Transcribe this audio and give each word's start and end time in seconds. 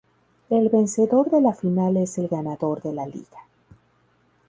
El 0.49 0.69
vencedor 0.69 1.29
de 1.29 1.41
la 1.41 1.53
final 1.53 1.95
es 1.95 2.17
el 2.17 2.27
ganador 2.27 2.81
de 2.81 2.91
la 2.91 3.05
liga. 3.05 3.37